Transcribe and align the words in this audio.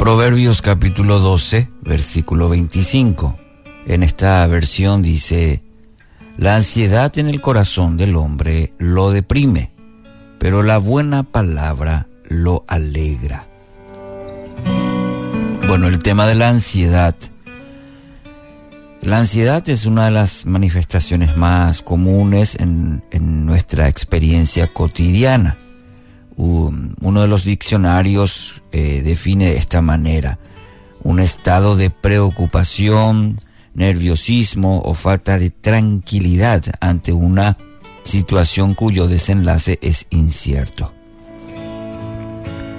Proverbios 0.00 0.62
capítulo 0.62 1.18
12, 1.18 1.68
versículo 1.82 2.48
25. 2.48 3.38
En 3.86 4.02
esta 4.02 4.46
versión 4.46 5.02
dice, 5.02 5.62
la 6.38 6.56
ansiedad 6.56 7.18
en 7.18 7.28
el 7.28 7.42
corazón 7.42 7.98
del 7.98 8.16
hombre 8.16 8.72
lo 8.78 9.10
deprime, 9.10 9.74
pero 10.38 10.62
la 10.62 10.78
buena 10.78 11.22
palabra 11.24 12.08
lo 12.30 12.64
alegra. 12.66 13.46
Bueno, 15.68 15.86
el 15.86 15.98
tema 15.98 16.26
de 16.26 16.34
la 16.34 16.48
ansiedad. 16.48 17.14
La 19.02 19.18
ansiedad 19.18 19.68
es 19.68 19.84
una 19.84 20.06
de 20.06 20.12
las 20.12 20.46
manifestaciones 20.46 21.36
más 21.36 21.82
comunes 21.82 22.56
en, 22.58 23.02
nuestra 23.44 23.86
experiencia 23.88 24.72
cotidiana. 24.72 25.58
Uno 26.36 27.20
de 27.20 27.28
los 27.28 27.44
diccionarios 27.44 28.62
eh, 28.72 29.02
define 29.04 29.50
de 29.50 29.56
esta 29.56 29.82
manera 29.82 30.38
un 31.02 31.20
estado 31.20 31.76
de 31.76 31.90
preocupación, 31.90 33.36
nerviosismo 33.74 34.80
o 34.80 34.94
falta 34.94 35.38
de 35.38 35.50
tranquilidad 35.50 36.62
ante 36.80 37.12
una 37.12 37.56
situación 38.02 38.74
cuyo 38.74 39.06
desenlace 39.06 39.78
es 39.82 40.06
incierto. 40.10 40.92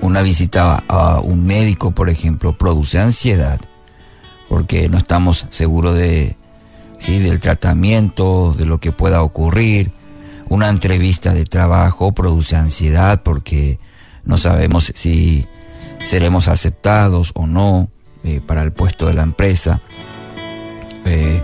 Una 0.00 0.20
visita 0.20 0.84
a 0.86 1.20
un 1.20 1.46
médico, 1.46 1.92
por 1.92 2.10
ejemplo, 2.10 2.56
produce 2.56 2.98
ansiedad 2.98 3.60
porque 4.48 4.88
no 4.88 4.98
estamos 4.98 5.46
seguros 5.50 5.96
de, 5.96 6.36
¿sí? 6.98 7.18
del 7.18 7.40
tratamiento, 7.40 8.54
de 8.56 8.66
lo 8.66 8.78
que 8.78 8.92
pueda 8.92 9.22
ocurrir. 9.22 9.90
Una 10.48 10.68
entrevista 10.68 11.34
de 11.34 11.44
trabajo 11.44 12.12
produce 12.12 12.56
ansiedad 12.56 13.22
porque 13.22 13.78
no 14.24 14.36
sabemos 14.36 14.92
si 14.94 15.46
seremos 16.02 16.48
aceptados 16.48 17.32
o 17.34 17.46
no 17.46 17.88
eh, 18.22 18.40
para 18.46 18.62
el 18.62 18.72
puesto 18.72 19.06
de 19.06 19.14
la 19.14 19.22
empresa. 19.22 19.80
Eh, 21.04 21.42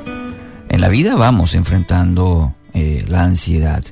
en 0.69 0.81
la 0.81 0.89
vida 0.89 1.15
vamos 1.17 1.55
enfrentando 1.55 2.55
eh, 2.73 3.05
la 3.09 3.25
ansiedad. 3.25 3.85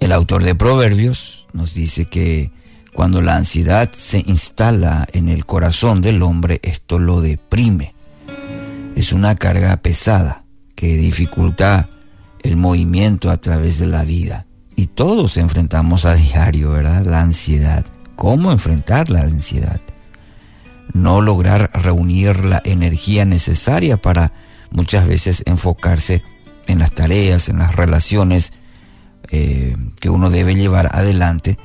El 0.00 0.12
autor 0.12 0.44
de 0.44 0.54
Proverbios 0.54 1.46
nos 1.52 1.72
dice 1.72 2.04
que 2.06 2.52
cuando 2.92 3.22
la 3.22 3.36
ansiedad 3.36 3.90
se 3.94 4.22
instala 4.26 5.06
en 5.12 5.28
el 5.28 5.44
corazón 5.44 6.02
del 6.02 6.22
hombre, 6.22 6.60
esto 6.62 6.98
lo 6.98 7.20
deprime. 7.20 7.94
Es 8.94 9.12
una 9.12 9.34
carga 9.34 9.76
pesada 9.78 10.44
que 10.74 10.96
dificulta 10.96 11.88
el 12.46 12.56
movimiento 12.56 13.30
a 13.30 13.38
través 13.38 13.78
de 13.78 13.86
la 13.86 14.04
vida. 14.04 14.46
Y 14.76 14.86
todos 14.86 15.36
enfrentamos 15.36 16.04
a 16.04 16.14
diario, 16.14 16.72
¿verdad? 16.72 17.04
La 17.04 17.20
ansiedad. 17.20 17.84
¿Cómo 18.14 18.52
enfrentar 18.52 19.10
la 19.10 19.22
ansiedad? 19.22 19.80
No 20.92 21.20
lograr 21.20 21.70
reunir 21.74 22.44
la 22.44 22.62
energía 22.64 23.24
necesaria 23.24 23.96
para 23.96 24.32
muchas 24.70 25.08
veces 25.08 25.42
enfocarse 25.46 26.22
en 26.66 26.78
las 26.78 26.92
tareas, 26.92 27.48
en 27.48 27.58
las 27.58 27.74
relaciones 27.74 28.52
eh, 29.30 29.74
que 30.00 30.10
uno 30.10 30.30
debe 30.30 30.54
llevar 30.54 30.90
adelante, 30.94 31.58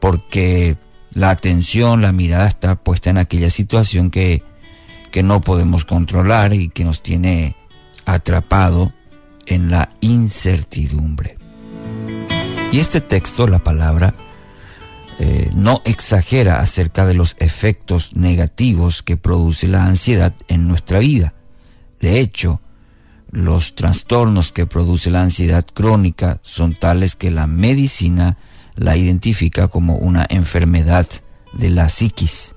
porque 0.00 0.76
la 1.12 1.30
atención, 1.30 2.02
la 2.02 2.12
mirada 2.12 2.46
está 2.46 2.76
puesta 2.76 3.10
en 3.10 3.18
aquella 3.18 3.50
situación 3.50 4.10
que, 4.10 4.42
que 5.10 5.22
no 5.22 5.40
podemos 5.40 5.84
controlar 5.84 6.52
y 6.52 6.68
que 6.68 6.84
nos 6.84 7.02
tiene 7.02 7.56
atrapado 8.04 8.92
en 9.48 9.70
la 9.70 9.90
incertidumbre. 10.00 11.36
Y 12.70 12.80
este 12.80 13.00
texto, 13.00 13.46
la 13.46 13.58
palabra, 13.60 14.14
eh, 15.18 15.50
no 15.54 15.82
exagera 15.84 16.60
acerca 16.60 17.06
de 17.06 17.14
los 17.14 17.34
efectos 17.38 18.14
negativos 18.14 19.02
que 19.02 19.16
produce 19.16 19.66
la 19.66 19.84
ansiedad 19.84 20.34
en 20.46 20.68
nuestra 20.68 21.00
vida. 21.00 21.34
De 22.00 22.20
hecho, 22.20 22.60
los 23.30 23.74
trastornos 23.74 24.52
que 24.52 24.66
produce 24.66 25.10
la 25.10 25.22
ansiedad 25.22 25.66
crónica 25.74 26.40
son 26.42 26.74
tales 26.74 27.16
que 27.16 27.30
la 27.30 27.46
medicina 27.46 28.38
la 28.76 28.96
identifica 28.96 29.68
como 29.68 29.96
una 29.96 30.24
enfermedad 30.28 31.08
de 31.52 31.70
la 31.70 31.88
psiquis. 31.88 32.54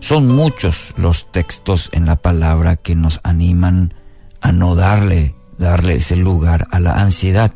Son 0.00 0.28
muchos 0.28 0.92
los 0.98 1.32
textos 1.32 1.88
en 1.92 2.04
la 2.04 2.16
palabra 2.16 2.76
que 2.76 2.94
nos 2.94 3.20
animan 3.22 3.94
a 4.42 4.52
no 4.52 4.74
darle, 4.74 5.34
darle 5.58 5.94
ese 5.94 6.16
lugar 6.16 6.68
a 6.70 6.80
la 6.80 6.94
ansiedad. 6.94 7.52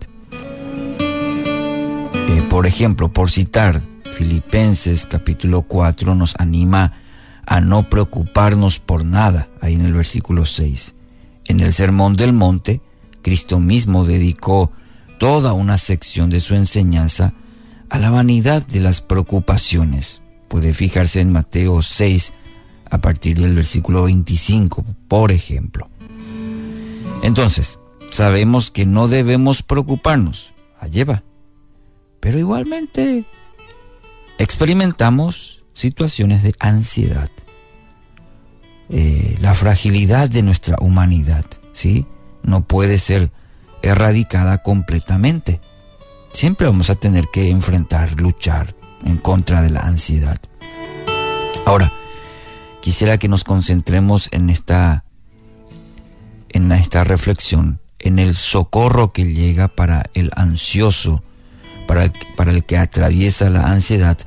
Eh, 1.01 2.43
por 2.49 2.67
ejemplo, 2.67 3.13
por 3.13 3.31
citar, 3.31 3.81
Filipenses 4.17 5.07
capítulo 5.07 5.63
4 5.63 6.15
nos 6.15 6.35
anima 6.39 6.93
a 7.47 7.61
no 7.61 7.89
preocuparnos 7.89 8.79
por 8.79 9.05
nada, 9.05 9.49
ahí 9.61 9.75
en 9.75 9.87
el 9.87 9.93
versículo 9.93 10.45
6. 10.45 10.95
En 11.47 11.61
el 11.61 11.73
Sermón 11.73 12.15
del 12.17 12.33
Monte, 12.33 12.83
Cristo 13.23 13.59
mismo 13.59 14.05
dedicó 14.05 14.73
toda 15.19 15.53
una 15.53 15.79
sección 15.79 16.31
de 16.31 16.41
su 16.41 16.55
enseñanza 16.55 17.33
a 17.91 17.99
la 17.99 18.11
vanidad 18.11 18.67
de 18.67 18.81
las 18.81 19.01
preocupaciones. 19.01 20.21
Puede 20.49 20.75
fijarse 20.75 21.21
en 21.21 21.33
Mateo 21.33 21.81
6 21.83 22.33
a 22.91 22.99
partir 22.99 23.39
del 23.39 23.55
versículo 23.55 24.05
25, 24.05 24.85
por 25.09 25.33
ejemplo. 25.33 25.89
Entonces, 27.23 27.79
sabemos 28.11 28.71
que 28.71 28.87
no 28.87 29.09
debemos 29.09 29.63
preocuparnos. 29.63 30.53
Allí 30.81 31.05
va. 31.05 31.23
Pero 32.21 32.39
igualmente 32.39 33.25
experimentamos 34.39 35.63
situaciones 35.75 36.43
de 36.43 36.55
ansiedad. 36.59 37.31
Eh, 38.91 39.37
la 39.41 39.55
fragilidad 39.55 40.29
de 40.31 40.43
nuestra 40.43 40.77
humanidad, 40.81 41.45
¿sí? 41.73 42.07
No 42.43 42.67
puede 42.67 42.99
ser 42.99 43.31
erradicada 43.83 44.63
completamente. 44.63 45.61
Siempre 46.33 46.67
vamos 46.67 46.91
a 46.91 46.95
tener 46.95 47.27
que 47.33 47.51
enfrentar, 47.51 48.21
luchar 48.21 48.75
en 49.05 49.19
contra 49.19 49.63
de 49.63 49.71
la 49.71 49.81
ansiedad. 49.81 50.39
Ahora, 51.67 51.93
quisiera 52.81 53.19
que 53.19 53.29
nos 53.29 53.45
concentremos 53.45 54.29
en 54.33 54.51
esta, 54.51 55.05
en 56.49 56.73
esta 56.73 57.05
reflexión, 57.05 57.81
en 57.99 58.19
el 58.19 58.35
socorro 58.35 59.13
que 59.13 59.25
llega 59.25 59.69
para 59.69 60.05
el 60.15 60.31
ansioso, 60.37 61.23
para 61.87 62.05
el, 62.05 62.65
que 62.65 62.79
atraviesa 62.79 63.51
la 63.51 63.71
ansiedad, 63.71 64.19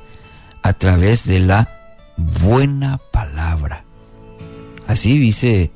a 0.62 0.72
través 0.72 1.26
de 1.26 1.40
la 1.40 1.68
buena 2.16 2.98
palabra. 3.12 3.84
Así 4.86 5.18
dice 5.18 5.72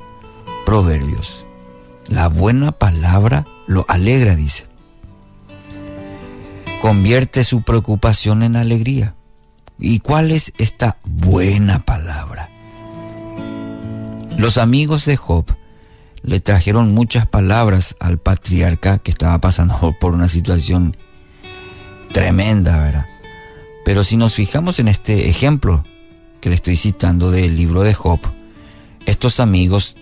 Proverbios. 0.64 1.44
La 2.06 2.28
buena 2.28 2.72
palabra 2.72 3.46
lo 3.66 3.84
alegra, 3.88 4.36
dice. 4.36 4.66
Convierte 6.80 7.42
su 7.42 7.62
preocupación 7.62 8.42
en 8.42 8.56
alegría. 8.56 9.14
¿Y 9.78 10.00
cuál 10.00 10.30
es 10.30 10.52
esta 10.58 10.98
buena 11.04 11.80
palabra? 11.80 12.50
Los 14.36 14.58
amigos 14.58 15.04
de 15.06 15.16
Job 15.16 15.46
le 16.26 16.40
trajeron 16.40 16.92
muchas 16.92 17.26
palabras 17.26 17.96
al 18.00 18.18
patriarca 18.18 18.98
que 18.98 19.12
estaba 19.12 19.40
pasando 19.40 19.94
por 20.00 20.12
una 20.12 20.28
situación 20.28 20.96
tremenda, 22.12 22.76
¿verdad? 22.78 23.06
Pero 23.84 24.02
si 24.02 24.16
nos 24.16 24.34
fijamos 24.34 24.80
en 24.80 24.88
este 24.88 25.30
ejemplo 25.30 25.84
que 26.40 26.48
le 26.48 26.56
estoy 26.56 26.76
citando 26.76 27.30
del 27.30 27.54
libro 27.54 27.82
de 27.82 27.94
Job, 27.94 28.18
estos 29.06 29.38
amigos 29.38 29.96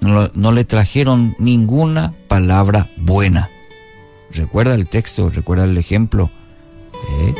no, 0.00 0.52
le 0.52 0.64
trajeron 0.64 1.34
ninguna 1.40 2.14
palabra 2.28 2.88
buena. 2.96 3.50
Recuerda 4.30 4.74
el 4.74 4.88
texto, 4.88 5.28
recuerda 5.28 5.64
el 5.64 5.76
ejemplo. 5.76 6.30
¿eh? 7.10 7.34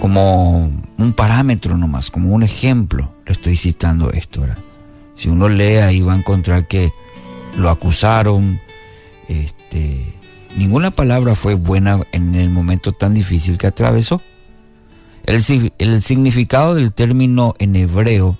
Como 0.00 0.72
un 0.96 1.12
parámetro 1.12 1.76
nomás, 1.76 2.10
como 2.10 2.30
un 2.30 2.42
ejemplo, 2.42 3.14
le 3.24 3.32
estoy 3.32 3.56
citando 3.56 4.10
esto. 4.10 4.40
ahora. 4.40 4.67
Si 5.18 5.28
uno 5.28 5.50
lee 5.50 5.76
ahí 5.76 6.00
va 6.00 6.14
a 6.14 6.16
encontrar 6.16 6.66
que 6.66 6.90
lo 7.54 7.68
acusaron, 7.68 8.58
este, 9.28 10.18
Ninguna 10.56 10.90
palabra 10.90 11.36
fue 11.36 11.54
buena 11.54 12.00
en 12.10 12.34
el 12.34 12.50
momento 12.50 12.92
tan 12.92 13.14
difícil 13.14 13.58
que 13.58 13.68
atravesó. 13.68 14.20
El, 15.24 15.40
el, 15.78 16.02
significado 16.02 16.74
del 16.74 16.92
término 16.92 17.54
en 17.60 17.76
hebreo 17.76 18.38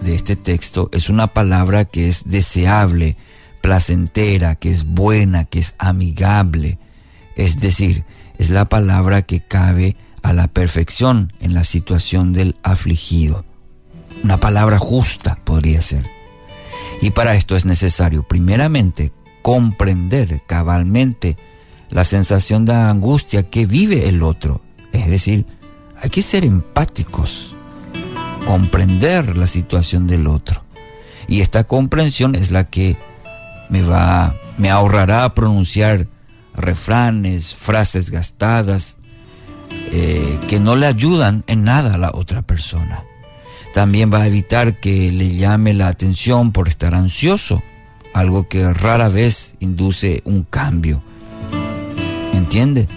de 0.00 0.14
este 0.14 0.34
texto 0.34 0.88
es 0.92 1.10
una 1.10 1.26
palabra 1.26 1.84
que 1.84 2.08
es 2.08 2.24
deseable, 2.26 3.16
placentera, 3.60 4.54
que 4.54 4.70
es 4.70 4.86
buena, 4.86 5.44
que 5.44 5.58
es 5.58 5.74
amigable. 5.78 6.78
Es 7.36 7.60
decir, 7.60 8.04
es 8.38 8.48
la 8.48 8.66
palabra 8.68 9.22
que 9.22 9.40
cabe 9.40 9.94
a 10.22 10.32
la 10.32 10.48
perfección 10.48 11.34
en 11.40 11.52
la 11.54 11.64
situación 11.64 12.32
del 12.32 12.56
afligido. 12.62 13.44
Una 14.22 14.40
palabra 14.40 14.78
justa 14.78 15.38
podría 15.44 15.80
ser. 15.80 16.04
Y 17.00 17.10
para 17.10 17.34
esto 17.34 17.56
es 17.56 17.64
necesario, 17.64 18.22
primeramente, 18.22 19.12
comprender 19.42 20.42
cabalmente 20.46 21.36
la 21.90 22.04
sensación 22.04 22.64
de 22.64 22.74
angustia 22.74 23.44
que 23.44 23.66
vive 23.66 24.08
el 24.08 24.22
otro, 24.22 24.60
es 24.92 25.08
decir, 25.08 25.46
hay 26.00 26.10
que 26.10 26.22
ser 26.22 26.44
empáticos, 26.44 27.54
comprender 28.46 29.36
la 29.36 29.46
situación 29.46 30.06
del 30.06 30.26
otro. 30.26 30.62
Y 31.28 31.40
esta 31.40 31.64
comprensión 31.64 32.34
es 32.34 32.50
la 32.50 32.64
que 32.64 32.96
me 33.68 33.82
va, 33.82 34.34
me 34.56 34.70
ahorrará 34.70 35.34
pronunciar 35.34 36.08
refranes, 36.54 37.54
frases 37.54 38.10
gastadas, 38.10 38.98
eh, 39.92 40.38
que 40.48 40.60
no 40.60 40.76
le 40.76 40.86
ayudan 40.86 41.44
en 41.46 41.64
nada 41.64 41.94
a 41.94 41.98
la 41.98 42.10
otra 42.12 42.42
persona. 42.42 43.04
También 43.78 44.12
va 44.12 44.22
a 44.22 44.26
evitar 44.26 44.74
que 44.74 45.12
le 45.12 45.36
llame 45.36 45.72
la 45.72 45.86
atención 45.86 46.50
por 46.50 46.66
estar 46.66 46.96
ansioso, 46.96 47.62
algo 48.12 48.48
que 48.48 48.72
rara 48.72 49.08
vez 49.08 49.54
induce 49.60 50.20
un 50.24 50.42
cambio. 50.42 51.00
¿Entiende? 52.34 52.88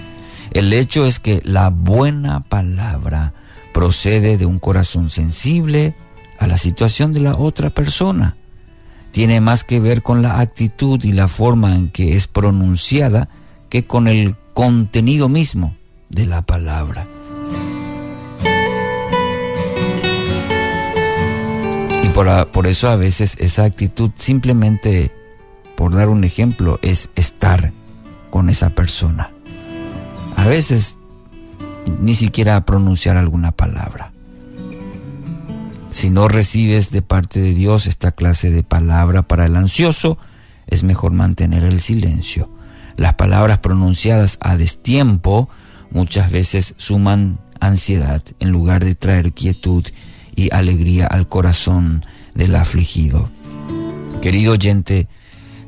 El 0.50 0.74
hecho 0.74 1.06
es 1.06 1.20
que 1.20 1.40
la 1.46 1.70
buena 1.70 2.40
palabra 2.40 3.36
procede 3.76 4.40
de 4.40 4.48
un 4.48 4.58
corazón 4.58 5.12
sensible 5.12 5.94
a 6.40 6.48
la 6.48 6.58
situación 6.58 7.14
de 7.14 7.20
la 7.20 7.36
otra 7.36 7.70
persona. 7.70 8.36
Tiene 9.12 9.40
más 9.40 9.64
que 9.64 9.80
ver 9.80 10.02
con 10.02 10.24
la 10.24 10.40
actitud 10.40 11.04
y 11.04 11.12
la 11.12 11.28
forma 11.28 11.76
en 11.76 11.90
que 11.90 12.16
es 12.16 12.26
pronunciada 12.26 13.30
que 13.70 13.86
con 13.86 14.08
el 14.08 14.36
contenido 14.56 15.30
mismo 15.30 15.76
de 16.10 16.26
la 16.26 16.42
palabra. 16.42 17.06
Por, 22.14 22.52
por 22.52 22.68
eso 22.68 22.90
a 22.90 22.96
veces 22.96 23.38
esa 23.40 23.64
actitud 23.64 24.12
simplemente, 24.16 25.12
por 25.76 25.96
dar 25.96 26.10
un 26.10 26.24
ejemplo, 26.24 26.80
es 26.82 27.10
estar 27.16 27.74
con 28.30 28.50
esa 28.50 28.72
persona. 28.72 29.32
A 30.36 30.46
veces 30.46 30.98
ni 32.00 32.16
siquiera 32.16 32.66
pronunciar 32.66 33.18
alguna 33.18 33.52
palabra. 33.52 34.12
Si 35.90 36.10
no 36.10 36.28
recibes 36.28 36.92
de 36.92 37.02
parte 37.02 37.42
de 37.42 37.54
Dios 37.54 37.86
esta 37.86 38.12
clase 38.12 38.50
de 38.50 38.64
palabra 38.64 39.24
para 39.24 39.46
el 39.46 39.56
ansioso, 39.56 40.18
es 40.68 40.84
mejor 40.84 41.12
mantener 41.12 41.64
el 41.64 41.82
silencio. 41.82 42.50
Las 42.96 43.16
palabras 43.16 43.60
pronunciadas 43.60 44.38
a 44.42 44.56
destiempo 44.56 45.50
muchas 45.92 46.32
veces 46.32 46.76
suman 46.78 47.40
ansiedad 47.60 48.24
en 48.40 48.52
lugar 48.52 48.84
de 48.84 48.96
traer 48.96 49.34
quietud 49.34 49.86
y 50.36 50.54
alegría 50.54 51.08
al 51.08 51.28
corazón 51.28 52.06
del 52.36 52.56
afligido. 52.56 53.30
Querido 54.22 54.54
oyente, 54.54 55.08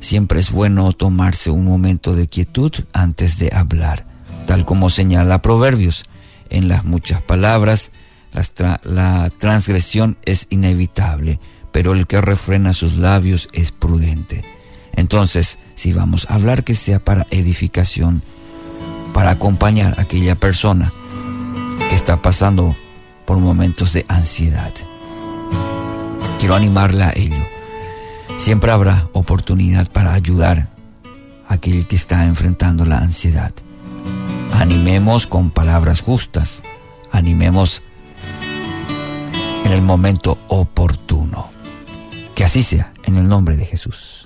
siempre 0.00 0.40
es 0.40 0.50
bueno 0.50 0.92
tomarse 0.92 1.50
un 1.50 1.64
momento 1.64 2.14
de 2.14 2.28
quietud 2.28 2.72
antes 2.92 3.38
de 3.38 3.50
hablar, 3.54 4.06
tal 4.46 4.64
como 4.64 4.90
señala 4.90 5.42
Proverbios. 5.42 6.04
En 6.50 6.68
las 6.68 6.84
muchas 6.84 7.20
palabras, 7.22 7.90
la 8.84 9.30
transgresión 9.38 10.18
es 10.24 10.46
inevitable, 10.50 11.40
pero 11.72 11.92
el 11.92 12.06
que 12.06 12.20
refrena 12.20 12.72
sus 12.72 12.96
labios 12.96 13.48
es 13.52 13.72
prudente. 13.72 14.44
Entonces, 14.92 15.58
si 15.74 15.92
vamos 15.92 16.26
a 16.30 16.34
hablar 16.34 16.62
que 16.62 16.74
sea 16.74 17.02
para 17.02 17.26
edificación, 17.30 18.22
para 19.12 19.30
acompañar 19.30 19.98
a 19.98 20.02
aquella 20.02 20.34
persona 20.36 20.92
que 21.88 21.94
está 21.96 22.22
pasando 22.22 22.76
por 23.24 23.38
momentos 23.38 23.92
de 23.92 24.04
ansiedad. 24.08 24.72
Quiero 26.38 26.54
animarla 26.54 27.08
a 27.08 27.12
ello. 27.14 27.44
Siempre 28.36 28.70
habrá 28.70 29.08
oportunidad 29.12 29.90
para 29.90 30.12
ayudar 30.14 30.68
a 31.48 31.54
aquel 31.54 31.86
que 31.86 31.96
está 31.96 32.24
enfrentando 32.24 32.84
la 32.84 32.98
ansiedad. 32.98 33.52
Animemos 34.52 35.26
con 35.26 35.50
palabras 35.50 36.00
justas, 36.00 36.62
animemos 37.10 37.82
en 39.64 39.72
el 39.72 39.82
momento 39.82 40.38
oportuno. 40.48 41.48
Que 42.34 42.44
así 42.44 42.62
sea, 42.62 42.92
en 43.04 43.16
el 43.16 43.28
nombre 43.28 43.56
de 43.56 43.64
Jesús. 43.64 44.23